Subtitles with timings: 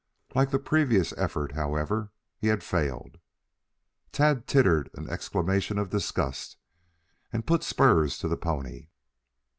[0.33, 3.19] Like the previous effort, however, he had failed.
[4.11, 6.57] Tad tittered an exclamation of disgust
[7.31, 8.87] and put spurs to the pony.